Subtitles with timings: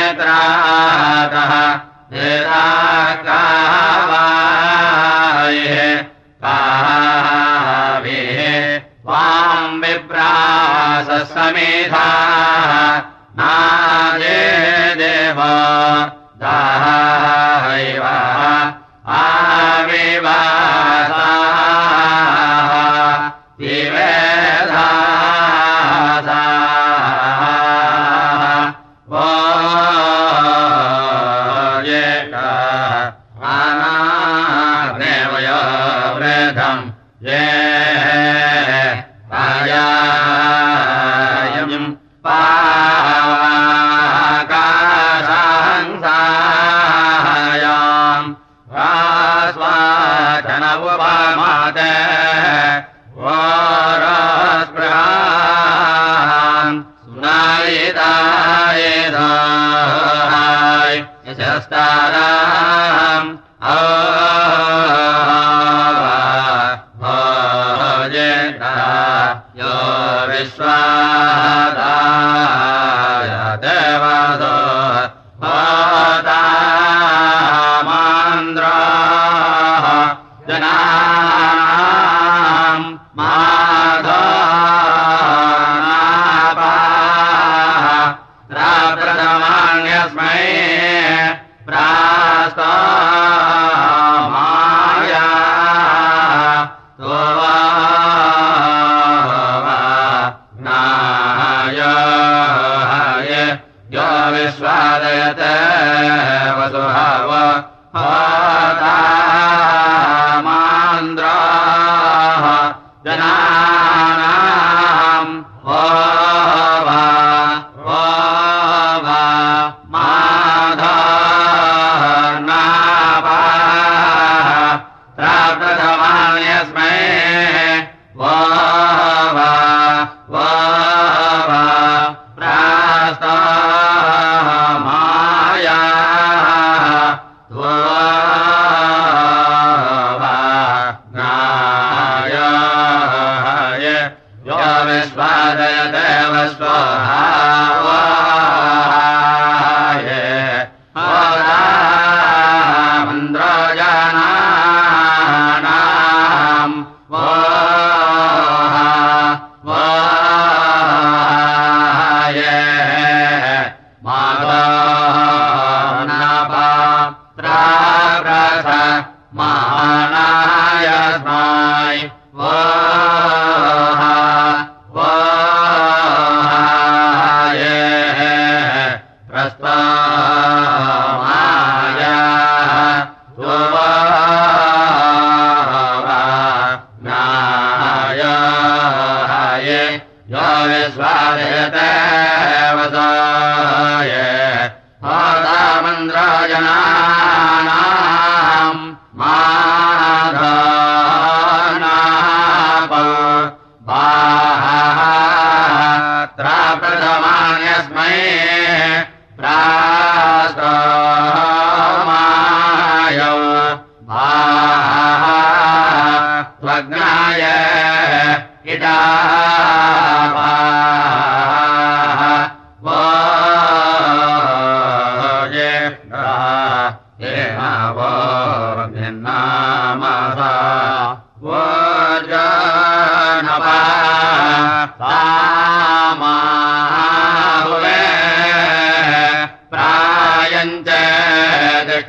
[92.66, 93.03] Ah.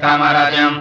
[0.02, 0.78] कामराजम्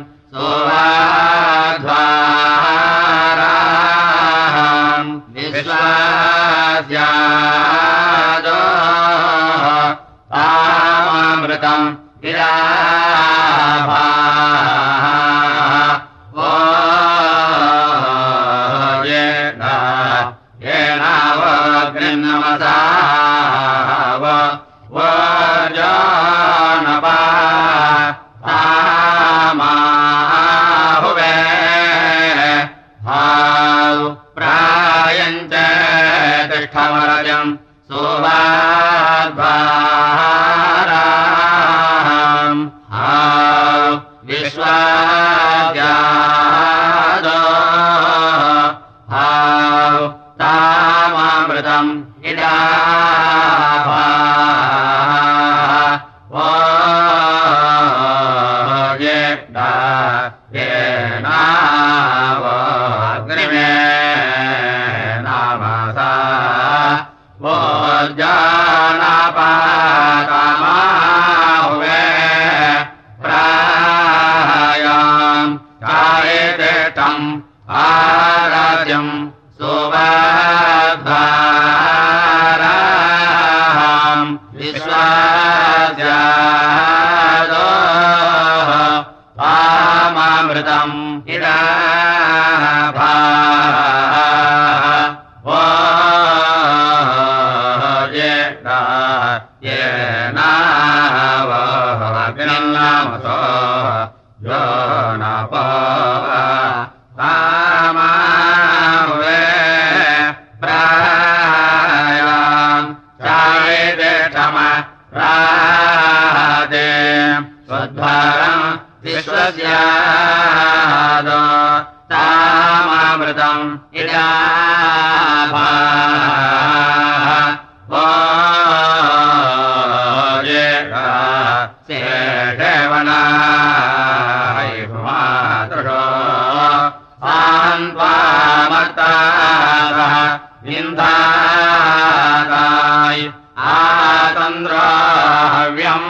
[144.35, 146.05] चन्द्रव्यं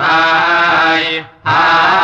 [0.00, 2.01] Sai. आ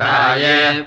[0.00, 0.86] ये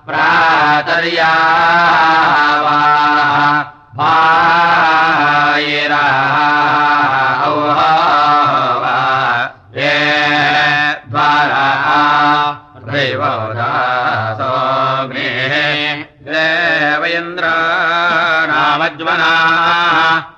[0.06, 1.32] प्रातर्या
[2.62, 2.78] वा
[3.98, 7.90] पाय रावारा
[12.92, 13.22] वेव
[16.28, 17.44] देव इन्द्र
[18.52, 19.32] रामज्मना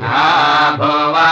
[0.00, 1.30] भुवा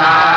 [0.00, 0.29] kita.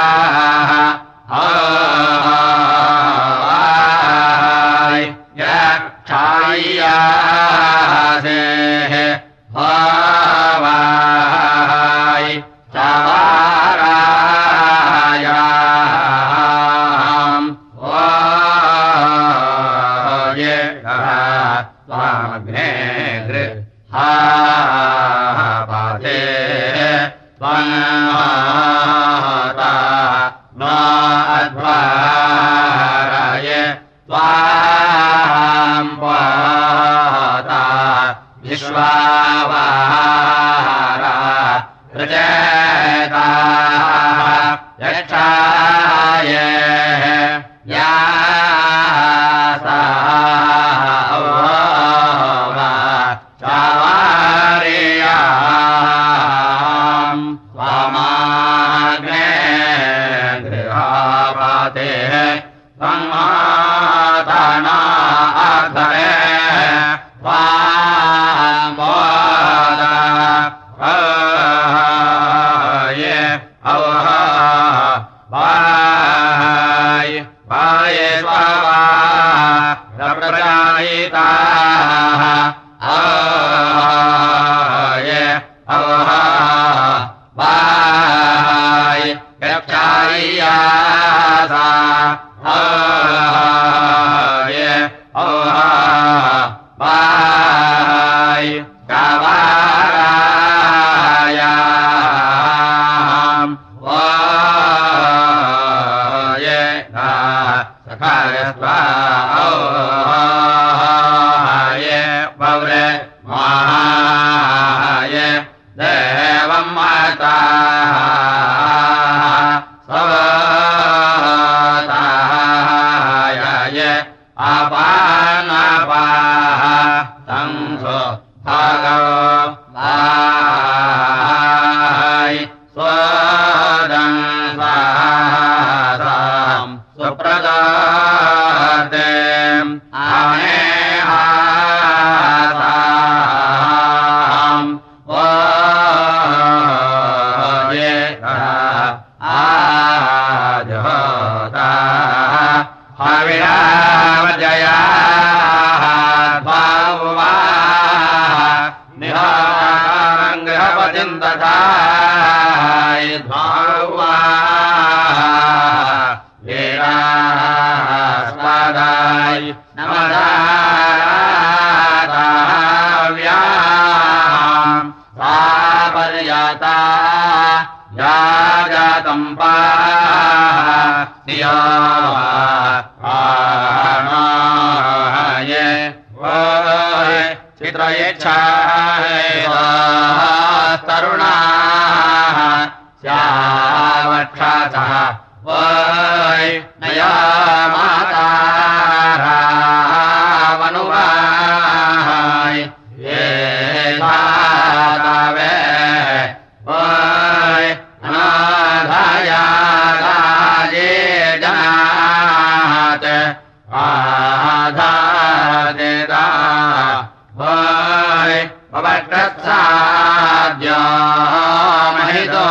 [221.96, 222.46] महितो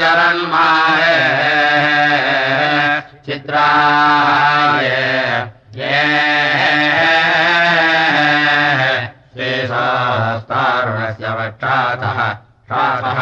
[0.00, 1.04] चरन्माय
[3.26, 4.88] चित्राय
[5.78, 6.02] ये
[9.38, 12.20] शेषस्तारुणस्य वक्षातः
[12.68, 13.20] शासः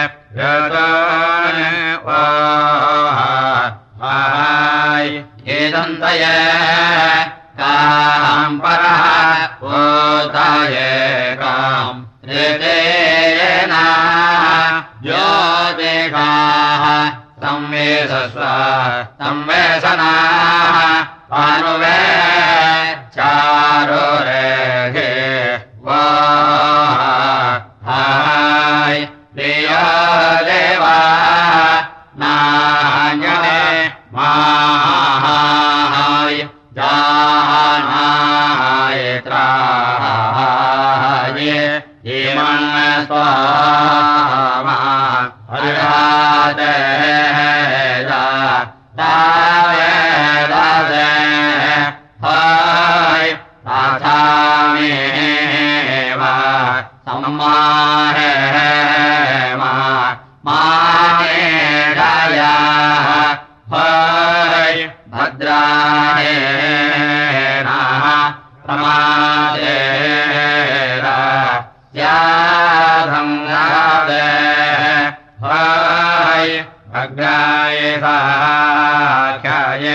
[76.93, 79.85] हाय भग्राय साख्याय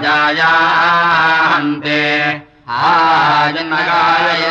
[0.04, 2.02] जायान्ते
[2.82, 4.44] आजन्मकालय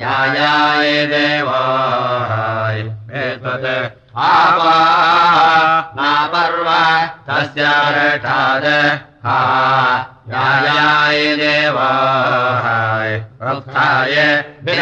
[0.00, 2.80] या याय देवाय
[3.22, 3.66] एतत्
[4.28, 4.76] आवा
[5.96, 6.68] मा पर्व
[7.28, 7.64] तस्य
[10.28, 14.16] रयाय देवाय रंसाय
[14.64, 14.76] प्रे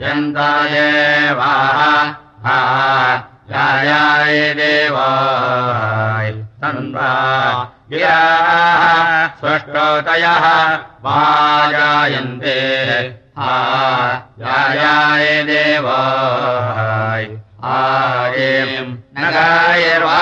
[0.00, 0.76] चन्दाय
[1.38, 1.52] वा
[3.66, 6.30] आयाय देवाय
[6.62, 7.10] सन्द्रा
[7.92, 7.98] ः
[9.38, 10.46] स्वश्रोतयः
[11.06, 12.54] पायायन्ते
[14.48, 17.24] आयाय देवाय
[17.74, 20.18] आयेम् न गायवा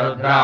[0.00, 0.40] रुद्रा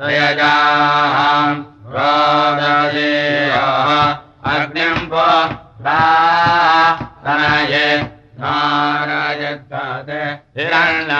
[0.00, 0.52] रायजा
[1.94, 3.12] राजे
[4.52, 5.26] अर्गिं वा
[5.86, 7.72] राज
[8.42, 10.10] नाराय गाद
[10.58, 11.10] हिरण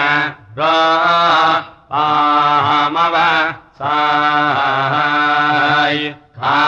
[3.79, 5.99] सय
[6.43, 6.59] हा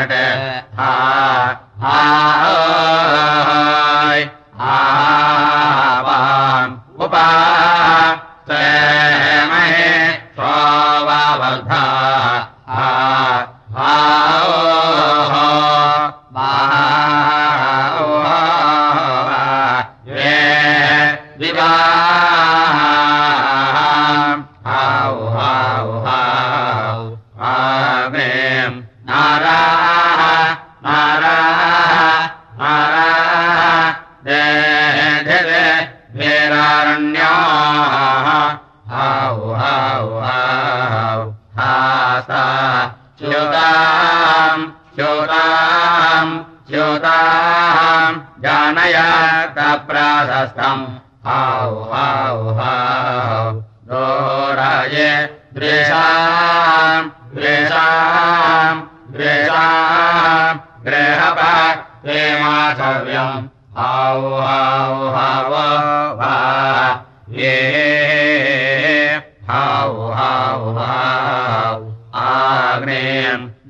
[0.00, 1.58] हा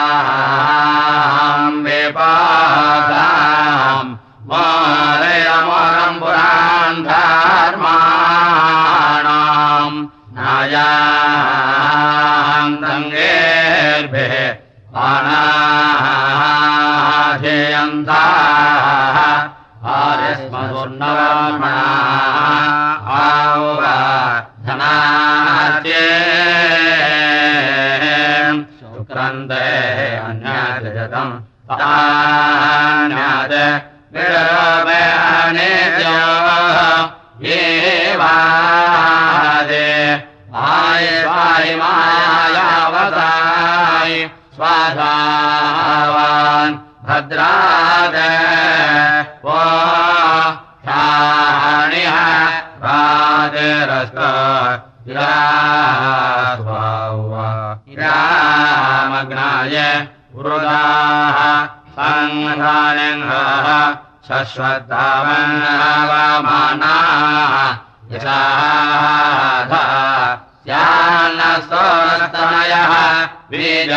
[73.51, 73.95] बीजावाः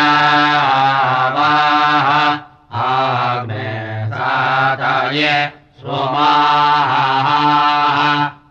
[2.82, 3.72] आग्ने
[4.12, 5.24] साधाय
[5.80, 6.92] सोमाः।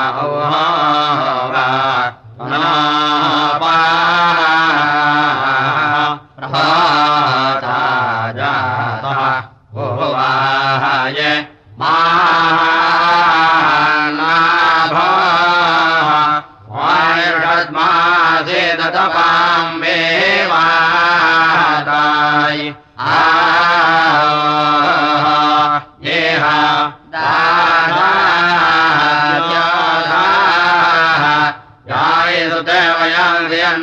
[31.89, 33.81] यायसु ते वयम्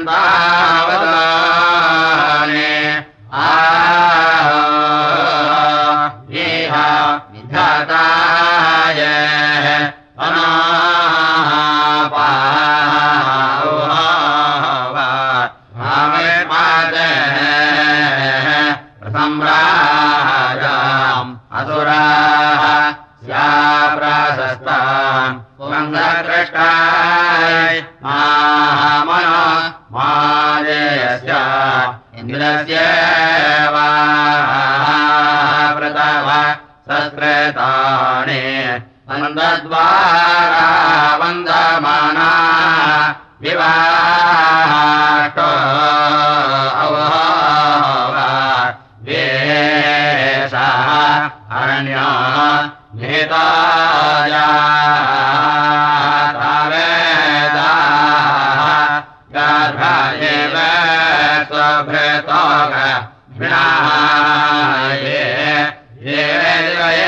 [66.03, 67.08] ये